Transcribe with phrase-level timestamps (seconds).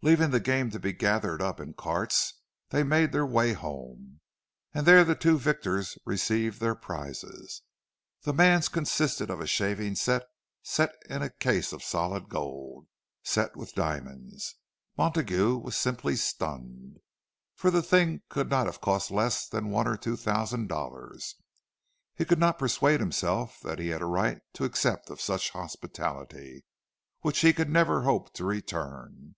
[0.00, 2.34] Leaving the game to be gathered up in carts,
[2.68, 4.20] they made their way home,
[4.72, 7.62] and there the two victors received their prizes.
[8.22, 10.28] The man's consisted of a shaving set
[11.10, 12.86] in a case of solid gold,
[13.24, 14.54] set with diamonds.
[14.96, 16.98] Montague was simply stunned,
[17.56, 21.34] for the thing could not have cost less than one or two thousand dollars.
[22.14, 26.64] He could not persuade himself that he had a right to accept of such hospitality,
[27.22, 29.34] which he could never hope to return.